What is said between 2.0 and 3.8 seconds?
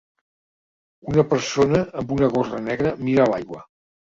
amb una gorra negra mira l'aigua.